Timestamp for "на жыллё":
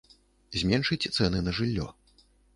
1.51-1.87